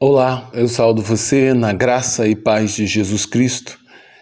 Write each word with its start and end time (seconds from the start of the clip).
Olá, 0.00 0.48
eu 0.54 0.68
saúdo 0.68 1.02
você 1.02 1.52
na 1.52 1.72
graça 1.72 2.28
e 2.28 2.36
paz 2.36 2.76
de 2.76 2.86
Jesus 2.86 3.26
Cristo. 3.26 3.76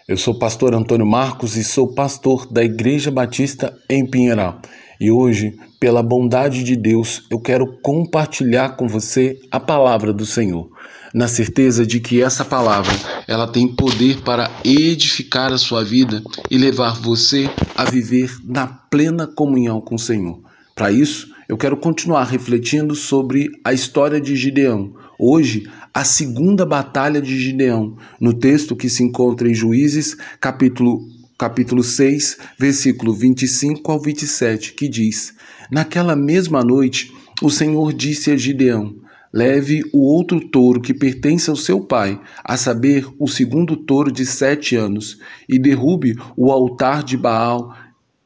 Eu 0.07 0.17
sou 0.17 0.39
pastor 0.39 0.73
Antônio 0.73 1.05
Marcos 1.05 1.55
e 1.55 1.63
sou 1.63 1.93
pastor 1.93 2.51
da 2.51 2.63
Igreja 2.63 3.11
Batista 3.11 3.77
em 3.87 4.03
Pinheiral. 4.03 4.59
E 4.99 5.11
hoje, 5.11 5.55
pela 5.79 6.01
bondade 6.01 6.63
de 6.63 6.75
Deus, 6.75 7.27
eu 7.29 7.39
quero 7.39 7.77
compartilhar 7.83 8.69
com 8.69 8.87
você 8.87 9.39
a 9.51 9.59
palavra 9.59 10.11
do 10.11 10.25
Senhor, 10.25 10.67
na 11.13 11.27
certeza 11.27 11.85
de 11.85 11.99
que 11.99 12.23
essa 12.23 12.43
palavra, 12.43 12.95
ela 13.27 13.47
tem 13.47 13.67
poder 13.67 14.23
para 14.23 14.49
edificar 14.65 15.53
a 15.53 15.59
sua 15.59 15.83
vida 15.83 16.23
e 16.49 16.57
levar 16.57 16.99
você 16.99 17.47
a 17.75 17.85
viver 17.85 18.35
na 18.43 18.65
plena 18.65 19.27
comunhão 19.27 19.79
com 19.79 19.93
o 19.93 19.99
Senhor. 19.99 20.39
Para 20.73 20.91
isso, 20.91 21.27
eu 21.47 21.55
quero 21.55 21.77
continuar 21.77 22.23
refletindo 22.23 22.93
sobre 22.93 23.49
a 23.63 23.71
história 23.71 24.19
de 24.19 24.35
Gideão. 24.35 24.93
Hoje, 25.19 25.67
a 25.91 26.03
segunda 26.03 26.63
batalha 26.63 27.19
de 27.19 27.39
Gideão, 27.39 27.97
no 28.21 28.33
texto 28.33 28.75
que 28.75 28.87
se 28.87 29.03
encontra 29.03 29.49
em 29.49 29.53
Juízes, 29.53 30.15
capítulo 30.39 31.01
capítulo 31.35 31.83
6, 31.83 32.37
versículo 32.59 33.13
25 33.13 33.91
ao 33.91 33.99
27, 33.99 34.73
que 34.73 34.87
diz: 34.87 35.33
Naquela 35.71 36.15
mesma 36.15 36.63
noite, 36.63 37.11
o 37.41 37.49
Senhor 37.49 37.93
disse 37.93 38.29
a 38.29 38.37
Gideão: 38.37 38.95
Leve 39.33 39.81
o 39.91 40.01
outro 40.01 40.39
touro 40.39 40.79
que 40.79 40.93
pertence 40.93 41.49
ao 41.49 41.55
seu 41.55 41.81
pai, 41.81 42.21
a 42.43 42.55
saber, 42.55 43.07
o 43.17 43.27
segundo 43.27 43.75
touro 43.75 44.11
de 44.11 44.23
sete 44.23 44.75
anos, 44.75 45.17
e 45.49 45.57
derrube 45.57 46.15
o 46.35 46.51
altar 46.51 47.03
de 47.03 47.17
Baal 47.17 47.75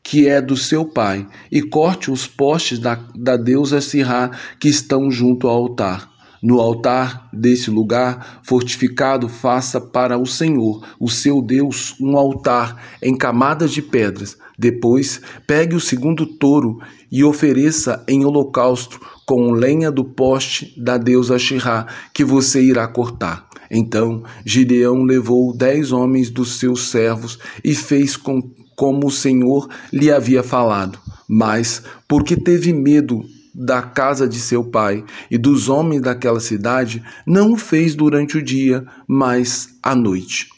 que 0.04 0.28
é 0.28 0.42
do 0.42 0.58
seu 0.58 0.84
pai, 0.84 1.26
e 1.50 1.62
corte 1.62 2.12
os 2.12 2.28
postes 2.28 2.80
da, 2.80 2.96
da 3.16 3.38
deusa 3.38 3.80
Sirá 3.80 4.32
que 4.60 4.68
estão 4.68 5.10
junto 5.10 5.48
ao 5.48 5.56
altar. 5.56 6.11
No 6.42 6.60
altar 6.60 7.30
desse 7.32 7.70
lugar 7.70 8.42
fortificado, 8.44 9.30
faça 9.30 9.80
para 9.80 10.18
o 10.18 10.26
Senhor, 10.26 10.82
o 11.00 11.08
seu 11.08 11.40
Deus, 11.40 11.96
um 12.00 12.18
altar 12.18 12.98
em 13.02 13.16
camadas 13.16 13.72
de 13.72 13.82
pedras. 13.82 14.38
Depois, 14.58 15.22
pegue 15.46 15.76
o 15.76 15.80
segundo 15.80 16.26
touro 16.26 16.80
e 17.12 17.24
ofereça 17.24 18.04
em 18.08 18.26
holocausto 18.26 19.00
com 19.26 19.52
lenha 19.52 19.92
do 19.92 20.04
poste 20.04 20.74
da 20.78 20.98
deusa 20.98 21.38
Shirá, 21.38 21.86
que 22.14 22.24
você 22.24 22.62
irá 22.62 22.88
cortar. 22.88 23.48
Então 23.70 24.24
Gideão 24.46 25.04
levou 25.04 25.56
dez 25.56 25.92
homens 25.92 26.30
dos 26.30 26.60
seus 26.60 26.90
servos 26.90 27.40
e 27.64 27.74
fez 27.74 28.18
com, 28.18 28.42
como 28.76 29.08
o 29.08 29.12
Senhor 29.12 29.70
lhe 29.94 30.12
havia 30.12 30.44
falado. 30.44 31.00
Mas, 31.28 31.82
porque 32.08 32.36
teve 32.36 32.74
medo 32.74 33.24
da 33.54 33.82
casa 33.82 34.28
de 34.28 34.40
seu 34.40 34.64
pai 34.64 35.04
e 35.30 35.38
dos 35.38 35.70
homens 35.70 36.02
daquela 36.02 36.40
cidade, 36.40 37.04
não 37.26 37.54
o 37.54 37.58
fez 37.58 37.96
durante 37.96 38.38
o 38.38 38.44
dia, 38.44 38.86
mas 39.08 39.70
à 39.82 39.96
noite. 39.96 40.51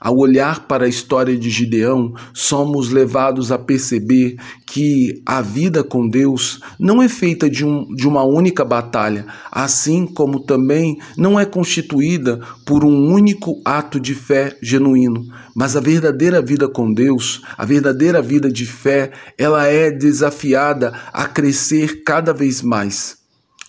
Ao 0.00 0.16
olhar 0.16 0.66
para 0.66 0.86
a 0.86 0.88
história 0.88 1.36
de 1.36 1.50
Gideão, 1.50 2.14
somos 2.32 2.88
levados 2.88 3.52
a 3.52 3.58
perceber 3.58 4.36
que 4.66 5.20
a 5.26 5.42
vida 5.42 5.84
com 5.84 6.08
Deus 6.08 6.58
não 6.78 7.02
é 7.02 7.08
feita 7.08 7.50
de, 7.50 7.66
um, 7.66 7.86
de 7.94 8.08
uma 8.08 8.24
única 8.24 8.64
batalha, 8.64 9.26
assim 9.52 10.06
como 10.06 10.40
também 10.40 10.98
não 11.18 11.38
é 11.38 11.44
constituída 11.44 12.40
por 12.64 12.82
um 12.82 13.12
único 13.12 13.60
ato 13.62 14.00
de 14.00 14.14
fé 14.14 14.56
genuíno. 14.62 15.22
Mas 15.54 15.76
a 15.76 15.80
verdadeira 15.80 16.40
vida 16.40 16.66
com 16.66 16.90
Deus, 16.90 17.42
a 17.58 17.66
verdadeira 17.66 18.22
vida 18.22 18.50
de 18.50 18.64
fé, 18.64 19.12
ela 19.36 19.66
é 19.66 19.90
desafiada 19.90 20.94
a 21.12 21.26
crescer 21.26 22.02
cada 22.04 22.32
vez 22.32 22.62
mais. 22.62 23.19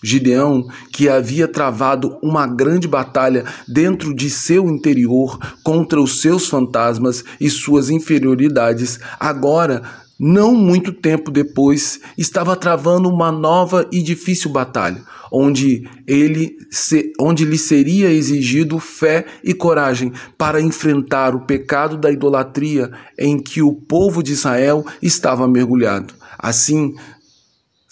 Gideão, 0.02 0.66
que 0.92 1.08
havia 1.08 1.46
travado 1.46 2.18
uma 2.22 2.46
grande 2.46 2.88
batalha 2.88 3.44
dentro 3.68 4.14
de 4.14 4.28
seu 4.28 4.68
interior 4.68 5.38
contra 5.62 6.00
os 6.00 6.20
seus 6.20 6.48
fantasmas 6.48 7.24
e 7.40 7.48
suas 7.48 7.88
inferioridades, 7.88 8.98
agora, 9.20 9.82
não 10.18 10.54
muito 10.54 10.92
tempo 10.92 11.30
depois, 11.30 12.00
estava 12.16 12.56
travando 12.56 13.08
uma 13.08 13.32
nova 13.32 13.88
e 13.90 14.02
difícil 14.02 14.50
batalha, 14.50 15.02
onde 15.30 15.88
ele 16.06 16.56
se, 16.70 17.12
onde 17.18 17.44
lhe 17.44 17.58
seria 17.58 18.10
exigido 18.10 18.78
fé 18.78 19.24
e 19.42 19.54
coragem 19.54 20.12
para 20.36 20.60
enfrentar 20.60 21.34
o 21.34 21.46
pecado 21.46 21.96
da 21.96 22.10
idolatria 22.10 22.90
em 23.18 23.38
que 23.38 23.62
o 23.62 23.72
povo 23.72 24.22
de 24.22 24.32
Israel 24.32 24.84
estava 25.00 25.48
mergulhado. 25.48 26.14
Assim, 26.38 26.94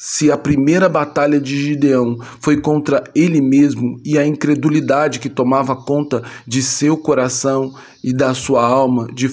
se 0.02 0.32
a 0.32 0.38
primeira 0.38 0.88
batalha 0.88 1.38
de 1.38 1.62
Gideão 1.62 2.16
foi 2.40 2.58
contra 2.58 3.04
ele 3.14 3.38
mesmo 3.38 4.00
e 4.02 4.16
a 4.16 4.26
incredulidade 4.26 5.18
que 5.18 5.28
tomava 5.28 5.76
conta 5.76 6.22
de 6.46 6.62
seu 6.62 6.96
coração 6.96 7.74
e 8.02 8.10
da 8.10 8.32
sua 8.32 8.64
alma, 8.64 9.08
de 9.12 9.28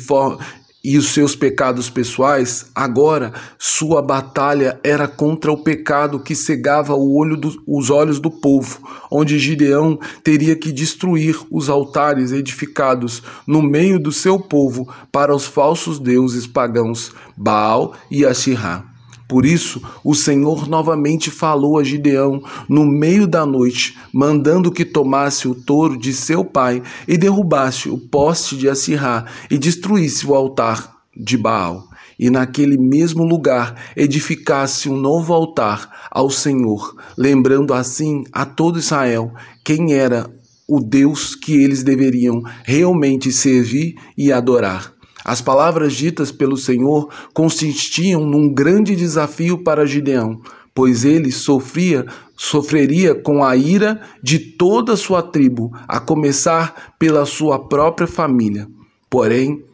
e 0.83 0.97
os 0.97 1.07
seus 1.13 1.37
pecados 1.37 1.89
pessoais, 1.89 2.69
agora 2.75 3.31
sua 3.57 4.01
batalha 4.01 4.77
era 4.83 5.07
contra 5.07 5.49
o 5.53 5.63
pecado 5.63 6.19
que 6.19 6.35
cegava 6.35 6.93
olho 6.93 7.37
do, 7.37 7.63
os 7.65 7.89
olhos 7.89 8.19
do 8.19 8.29
povo, 8.29 8.85
onde 9.09 9.39
Gideão 9.39 9.97
teria 10.21 10.55
que 10.55 10.73
destruir 10.73 11.39
os 11.49 11.69
altares 11.69 12.33
edificados 12.33 13.23
no 13.47 13.61
meio 13.61 13.97
do 13.97 14.11
seu 14.11 14.37
povo 14.37 14.93
para 15.13 15.33
os 15.33 15.45
falsos 15.45 15.97
deuses 15.97 16.45
pagãos 16.45 17.13
Baal 17.37 17.93
e 18.11 18.25
Ashirá. 18.25 18.96
Por 19.27 19.45
isso, 19.45 19.81
o 20.05 20.15
Senhor 20.15 20.69
novamente 20.69 21.29
falou 21.29 21.77
a 21.77 21.83
Gideão 21.83 22.41
no 22.69 22.85
meio 22.85 23.27
da 23.27 23.45
noite, 23.45 23.97
mandando 24.13 24.71
que 24.71 24.85
tomasse 24.85 25.49
o 25.49 25.55
touro 25.55 25.97
de 25.97 26.13
seu 26.13 26.45
pai 26.45 26.81
e 27.05 27.17
derrubasse 27.17 27.89
o 27.89 27.97
poste 27.97 28.55
de 28.55 28.69
Assirá 28.69 29.25
e 29.51 29.57
destruísse 29.57 30.25
o 30.25 30.33
altar 30.33 30.95
de 31.15 31.37
Baal. 31.37 31.87
E 32.17 32.29
naquele 32.29 32.77
mesmo 32.77 33.23
lugar 33.25 33.75
edificasse 33.95 34.89
um 34.89 34.95
novo 34.95 35.33
altar 35.33 36.07
ao 36.09 36.29
Senhor, 36.29 36.95
lembrando 37.17 37.73
assim 37.73 38.23
a 38.31 38.45
todo 38.45 38.79
Israel 38.79 39.33
quem 39.63 39.93
era 39.93 40.31
o 40.67 40.79
Deus 40.79 41.35
que 41.35 41.53
eles 41.53 41.83
deveriam 41.83 42.41
realmente 42.63 43.31
servir 43.31 43.95
e 44.17 44.31
adorar. 44.31 44.96
As 45.27 45.41
palavras 45.41 45.93
ditas 45.93 46.31
pelo 46.31 46.55
Senhor 46.55 47.09
consistiam 47.33 48.25
num 48.25 48.47
grande 48.47 48.95
desafio 48.95 49.61
para 49.61 49.85
Gideão, 49.85 50.39
pois 50.73 51.03
ele 51.03 51.33
sofria, 51.33 52.05
sofreria 52.37 53.13
com 53.13 53.43
a 53.43 53.53
ira 53.53 53.99
de 54.23 54.39
toda 54.39 54.93
a 54.93 54.97
sua 54.97 55.21
tribo, 55.21 55.69
a 55.85 55.99
começar 55.99 56.95
pela 56.97 57.25
sua 57.25 57.59
própria 57.67 58.07
família. 58.07 58.69
Porém, 59.09 59.65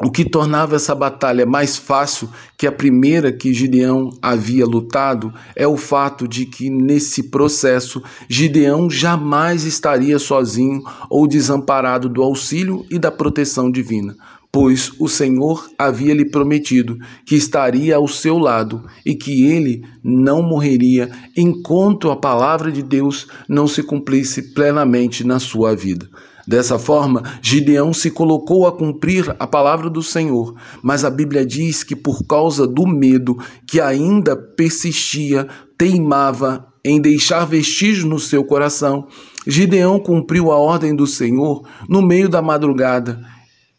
o 0.00 0.12
que 0.12 0.24
tornava 0.24 0.76
essa 0.76 0.94
batalha 0.94 1.44
mais 1.44 1.76
fácil 1.76 2.28
que 2.56 2.66
a 2.66 2.72
primeira 2.72 3.32
que 3.32 3.52
Gideão 3.52 4.10
havia 4.22 4.64
lutado 4.64 5.34
é 5.56 5.66
o 5.66 5.76
fato 5.76 6.28
de 6.28 6.46
que, 6.46 6.70
nesse 6.70 7.24
processo, 7.24 8.00
Gideão 8.28 8.88
jamais 8.88 9.64
estaria 9.64 10.20
sozinho 10.20 10.84
ou 11.10 11.26
desamparado 11.26 12.08
do 12.08 12.22
auxílio 12.22 12.86
e 12.88 12.96
da 12.96 13.10
proteção 13.10 13.68
divina 13.68 14.16
pois 14.52 14.92
o 14.98 15.08
Senhor 15.08 15.66
havia 15.78 16.12
lhe 16.12 16.26
prometido 16.26 16.98
que 17.24 17.34
estaria 17.34 17.96
ao 17.96 18.06
seu 18.06 18.36
lado 18.36 18.84
e 19.04 19.14
que 19.14 19.46
ele 19.46 19.82
não 20.04 20.42
morreria 20.42 21.10
enquanto 21.34 22.10
a 22.10 22.16
palavra 22.16 22.70
de 22.70 22.82
Deus 22.82 23.26
não 23.48 23.66
se 23.66 23.82
cumprisse 23.82 24.52
plenamente 24.52 25.24
na 25.24 25.40
sua 25.40 25.74
vida. 25.74 26.06
Dessa 26.46 26.78
forma, 26.78 27.22
Gideão 27.40 27.94
se 27.94 28.10
colocou 28.10 28.66
a 28.66 28.72
cumprir 28.72 29.34
a 29.38 29.46
palavra 29.46 29.88
do 29.88 30.02
Senhor, 30.02 30.54
mas 30.82 31.04
a 31.04 31.08
Bíblia 31.08 31.46
diz 31.46 31.82
que 31.82 31.96
por 31.96 32.26
causa 32.26 32.66
do 32.66 32.86
medo 32.86 33.38
que 33.66 33.80
ainda 33.80 34.36
persistia, 34.36 35.48
teimava 35.78 36.66
em 36.84 37.00
deixar 37.00 37.46
vestígio 37.46 38.08
no 38.08 38.18
seu 38.18 38.44
coração, 38.44 39.06
Gideão 39.46 39.98
cumpriu 40.00 40.50
a 40.50 40.58
ordem 40.58 40.94
do 40.94 41.06
Senhor 41.06 41.66
no 41.88 42.02
meio 42.02 42.28
da 42.28 42.42
madrugada 42.42 43.20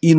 e 0.01 0.15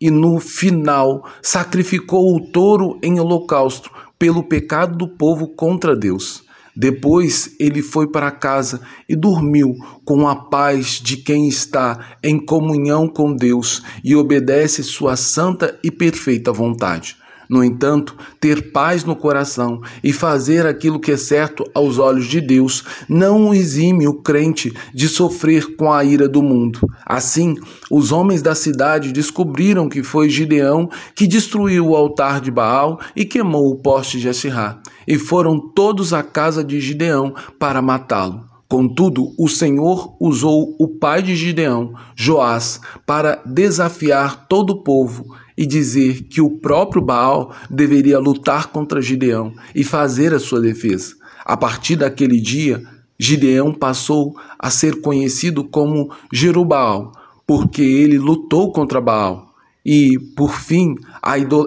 e 0.00 0.10
no 0.10 0.40
final 0.40 1.24
sacrificou 1.42 2.34
o 2.34 2.40
touro 2.40 2.98
em 3.02 3.20
holocausto 3.20 3.90
pelo 4.18 4.42
pecado 4.42 4.96
do 4.96 5.08
povo 5.08 5.48
contra 5.48 5.94
Deus. 5.94 6.44
Depois 6.74 7.54
ele 7.58 7.82
foi 7.82 8.06
para 8.06 8.30
casa 8.30 8.80
e 9.08 9.14
dormiu 9.14 9.74
com 10.04 10.26
a 10.26 10.34
paz 10.34 11.00
de 11.02 11.16
quem 11.16 11.48
está 11.48 12.16
em 12.22 12.38
comunhão 12.38 13.08
com 13.08 13.34
Deus 13.34 13.82
e 14.04 14.14
obedece 14.14 14.82
sua 14.82 15.16
santa 15.16 15.78
e 15.82 15.90
perfeita 15.90 16.52
vontade. 16.52 17.19
No 17.50 17.64
entanto, 17.64 18.16
ter 18.38 18.70
paz 18.70 19.02
no 19.02 19.16
coração 19.16 19.80
e 20.04 20.12
fazer 20.12 20.64
aquilo 20.66 21.00
que 21.00 21.10
é 21.10 21.16
certo 21.16 21.64
aos 21.74 21.98
olhos 21.98 22.26
de 22.26 22.40
Deus 22.40 22.84
não 23.08 23.52
exime 23.52 24.06
o 24.06 24.22
crente 24.22 24.72
de 24.94 25.08
sofrer 25.08 25.74
com 25.74 25.92
a 25.92 26.04
ira 26.04 26.28
do 26.28 26.44
mundo. 26.44 26.78
Assim, 27.04 27.56
os 27.90 28.12
homens 28.12 28.40
da 28.40 28.54
cidade 28.54 29.12
descobriram 29.12 29.88
que 29.88 30.00
foi 30.00 30.30
Gideão 30.30 30.88
que 31.12 31.26
destruiu 31.26 31.88
o 31.88 31.96
altar 31.96 32.40
de 32.40 32.52
Baal 32.52 33.00
e 33.16 33.24
queimou 33.24 33.68
o 33.68 33.82
poste 33.82 34.20
de 34.20 34.28
Assirá, 34.28 34.80
e 35.08 35.18
foram 35.18 35.58
todos 35.58 36.12
à 36.12 36.22
casa 36.22 36.62
de 36.62 36.80
Gideão 36.80 37.34
para 37.58 37.82
matá-lo. 37.82 38.49
Contudo, 38.70 39.34
o 39.36 39.48
Senhor 39.48 40.14
usou 40.20 40.76
o 40.78 40.86
pai 40.86 41.24
de 41.24 41.34
Gideão, 41.34 41.92
Joás, 42.14 42.80
para 43.04 43.42
desafiar 43.44 44.46
todo 44.46 44.70
o 44.70 44.82
povo 44.84 45.36
e 45.58 45.66
dizer 45.66 46.22
que 46.28 46.40
o 46.40 46.48
próprio 46.48 47.02
Baal 47.02 47.52
deveria 47.68 48.20
lutar 48.20 48.68
contra 48.68 49.02
Gideão 49.02 49.52
e 49.74 49.82
fazer 49.82 50.32
a 50.32 50.38
sua 50.38 50.60
defesa. 50.60 51.16
A 51.44 51.56
partir 51.56 51.96
daquele 51.96 52.40
dia, 52.40 52.80
Gideão 53.18 53.74
passou 53.74 54.36
a 54.56 54.70
ser 54.70 55.00
conhecido 55.00 55.64
como 55.64 56.12
Jerubaal, 56.32 57.10
porque 57.44 57.82
ele 57.82 58.18
lutou 58.18 58.70
contra 58.70 59.00
Baal 59.00 59.52
e, 59.84 60.16
por 60.36 60.52
fim, 60.52 60.94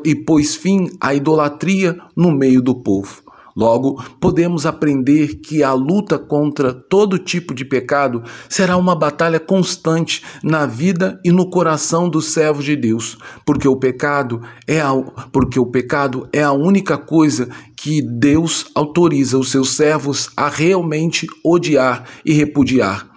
e 0.05 0.15
pôs 0.15 0.55
fim 0.55 0.89
à 1.01 1.13
idolatria 1.13 1.99
no 2.15 2.31
meio 2.31 2.61
do 2.61 2.75
povo. 2.75 3.23
Logo, 3.55 4.03
podemos 4.19 4.65
aprender 4.65 5.35
que 5.35 5.63
a 5.63 5.73
luta 5.73 6.17
contra 6.17 6.73
todo 6.73 7.19
tipo 7.19 7.53
de 7.53 7.63
pecado 7.63 8.23
será 8.49 8.75
uma 8.77 8.95
batalha 8.95 9.39
constante 9.39 10.23
na 10.43 10.65
vida 10.65 11.19
e 11.23 11.31
no 11.31 11.49
coração 11.49 12.09
dos 12.09 12.33
servos 12.33 12.65
de 12.65 12.75
Deus, 12.75 13.17
porque 13.45 13.67
o 13.67 13.77
pecado 13.77 14.41
é 14.67 14.81
a, 14.81 14.91
porque 15.31 15.59
o 15.59 15.67
pecado 15.67 16.27
é 16.33 16.41
a 16.41 16.51
única 16.51 16.97
coisa 16.97 17.47
que 17.75 18.01
Deus 18.01 18.65
autoriza 18.73 19.37
os 19.37 19.51
seus 19.51 19.75
servos 19.75 20.29
a 20.35 20.49
realmente 20.49 21.27
odiar 21.45 22.05
e 22.25 22.33
repudiar. 22.33 23.07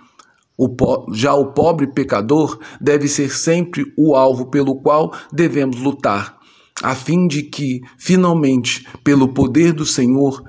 O, 0.59 0.69
já 1.13 1.35
o 1.35 1.53
pobre 1.53 1.87
pecador 1.87 2.59
deve 2.81 3.09
ser 3.09 3.31
sempre 3.31 3.85
o 3.97 4.15
alvo 4.15 4.47
pelo 4.51 4.81
qual 4.81 5.13
devemos 5.33 5.79
lutar 5.79 6.36
a 6.83 6.95
fim 6.95 7.27
de 7.27 7.43
que, 7.43 7.81
finalmente, 7.99 8.87
pelo 9.03 9.29
poder 9.29 9.73
do 9.73 9.87
Senhor, 9.87 10.43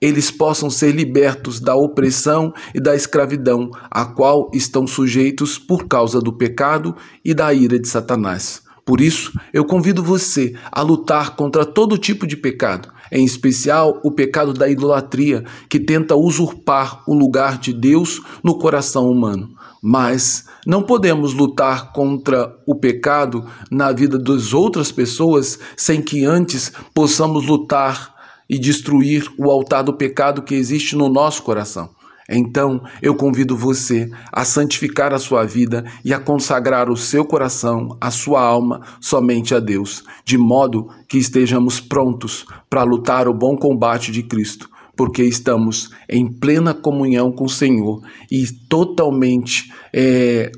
eles 0.00 0.30
possam 0.30 0.70
ser 0.70 0.92
libertos 0.92 1.60
da 1.60 1.74
opressão 1.74 2.52
e 2.74 2.80
da 2.80 2.94
escravidão 2.94 3.70
a 3.90 4.04
qual 4.04 4.50
estão 4.54 4.86
sujeitos 4.86 5.58
por 5.58 5.86
causa 5.86 6.20
do 6.20 6.32
pecado 6.32 6.96
e 7.24 7.34
da 7.34 7.52
ira 7.52 7.78
de 7.78 7.86
Satanás. 7.86 8.62
Por 8.84 9.00
isso, 9.00 9.38
eu 9.52 9.64
convido 9.64 10.02
você 10.02 10.54
a 10.72 10.80
lutar 10.80 11.36
contra 11.36 11.66
todo 11.66 11.98
tipo 11.98 12.26
de 12.26 12.36
pecado, 12.36 12.90
em 13.10 13.24
especial 13.24 14.00
o 14.04 14.10
pecado 14.10 14.52
da 14.52 14.68
idolatria, 14.68 15.44
que 15.68 15.80
tenta 15.80 16.14
usurpar 16.16 17.02
o 17.06 17.14
lugar 17.14 17.58
de 17.58 17.72
Deus 17.72 18.20
no 18.42 18.58
coração 18.58 19.10
humano. 19.10 19.50
Mas 19.82 20.44
não 20.66 20.82
podemos 20.82 21.32
lutar 21.32 21.92
contra 21.92 22.54
o 22.66 22.74
pecado 22.74 23.44
na 23.70 23.92
vida 23.92 24.18
das 24.18 24.52
outras 24.52 24.92
pessoas 24.92 25.58
sem 25.76 26.02
que 26.02 26.24
antes 26.24 26.70
possamos 26.94 27.46
lutar 27.46 28.14
e 28.48 28.58
destruir 28.58 29.26
o 29.38 29.50
altar 29.50 29.82
do 29.82 29.92
pecado 29.92 30.42
que 30.42 30.54
existe 30.54 30.96
no 30.96 31.08
nosso 31.08 31.42
coração. 31.42 31.88
Então, 32.30 32.80
eu 33.02 33.14
convido 33.16 33.56
você 33.56 34.08
a 34.32 34.44
santificar 34.44 35.12
a 35.12 35.18
sua 35.18 35.44
vida 35.44 35.84
e 36.04 36.14
a 36.14 36.20
consagrar 36.20 36.88
o 36.88 36.96
seu 36.96 37.24
coração, 37.24 37.96
a 38.00 38.10
sua 38.10 38.40
alma, 38.40 38.82
somente 39.00 39.52
a 39.52 39.58
Deus, 39.58 40.04
de 40.24 40.38
modo 40.38 40.88
que 41.08 41.18
estejamos 41.18 41.80
prontos 41.80 42.46
para 42.68 42.84
lutar 42.84 43.26
o 43.26 43.34
bom 43.34 43.56
combate 43.56 44.12
de 44.12 44.22
Cristo 44.22 44.70
porque 44.96 45.22
estamos 45.22 45.88
em 46.10 46.30
plena 46.30 46.74
comunhão 46.74 47.32
com 47.32 47.44
o 47.44 47.48
Senhor 47.48 48.02
e 48.30 48.44
totalmente 48.68 49.72
é, 49.94 50.52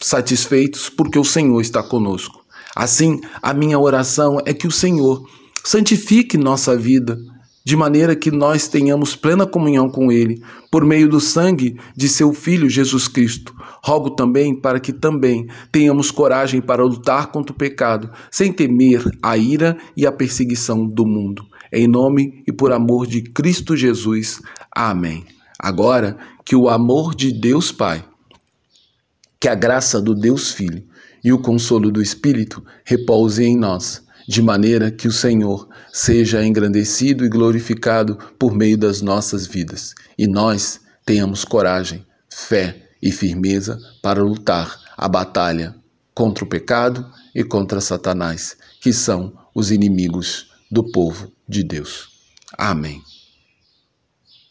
satisfeitos 0.00 0.88
porque 0.88 1.18
o 1.18 1.24
Senhor 1.24 1.60
está 1.60 1.82
conosco. 1.82 2.44
Assim, 2.76 3.20
a 3.42 3.52
minha 3.52 3.76
oração 3.76 4.38
é 4.46 4.54
que 4.54 4.68
o 4.68 4.70
Senhor 4.70 5.28
santifique 5.64 6.38
nossa 6.38 6.76
vida 6.76 7.18
de 7.68 7.76
maneira 7.76 8.16
que 8.16 8.30
nós 8.30 8.66
tenhamos 8.66 9.14
plena 9.14 9.46
comunhão 9.46 9.90
com 9.90 10.10
Ele, 10.10 10.42
por 10.70 10.86
meio 10.86 11.06
do 11.06 11.20
sangue 11.20 11.78
de 11.94 12.08
seu 12.08 12.32
Filho 12.32 12.66
Jesus 12.66 13.08
Cristo. 13.08 13.54
Rogo 13.84 14.08
também 14.08 14.58
para 14.58 14.80
que 14.80 14.90
também 14.90 15.46
tenhamos 15.70 16.10
coragem 16.10 16.62
para 16.62 16.82
lutar 16.82 17.26
contra 17.26 17.52
o 17.52 17.54
pecado, 17.54 18.10
sem 18.30 18.54
temer 18.54 19.04
a 19.22 19.36
ira 19.36 19.76
e 19.94 20.06
a 20.06 20.10
perseguição 20.10 20.88
do 20.88 21.04
mundo. 21.04 21.44
Em 21.70 21.86
nome 21.86 22.42
e 22.46 22.52
por 22.52 22.72
amor 22.72 23.06
de 23.06 23.20
Cristo 23.20 23.76
Jesus. 23.76 24.40
Amém. 24.74 25.26
Agora, 25.58 26.16
que 26.46 26.56
o 26.56 26.70
amor 26.70 27.14
de 27.14 27.30
Deus 27.30 27.70
Pai, 27.70 28.02
que 29.38 29.46
a 29.46 29.54
graça 29.54 30.00
do 30.00 30.14
Deus 30.14 30.52
Filho 30.52 30.82
e 31.22 31.34
o 31.34 31.38
consolo 31.38 31.92
do 31.92 32.00
Espírito 32.00 32.64
repouse 32.82 33.44
em 33.44 33.58
nós, 33.58 34.07
de 34.28 34.42
maneira 34.42 34.90
que 34.90 35.08
o 35.08 35.12
Senhor 35.12 35.66
seja 35.90 36.44
engrandecido 36.44 37.24
e 37.24 37.30
glorificado 37.30 38.18
por 38.38 38.54
meio 38.54 38.76
das 38.76 39.00
nossas 39.00 39.46
vidas, 39.46 39.94
e 40.18 40.26
nós 40.26 40.80
tenhamos 41.06 41.46
coragem, 41.46 42.06
fé 42.28 42.90
e 43.00 43.10
firmeza 43.10 43.80
para 44.02 44.22
lutar 44.22 44.78
a 44.98 45.08
batalha 45.08 45.74
contra 46.14 46.44
o 46.44 46.48
pecado 46.48 47.10
e 47.34 47.42
contra 47.42 47.80
Satanás, 47.80 48.54
que 48.82 48.92
são 48.92 49.32
os 49.54 49.70
inimigos 49.70 50.50
do 50.70 50.84
povo 50.92 51.32
de 51.48 51.64
Deus. 51.64 52.10
Amém. 52.52 53.00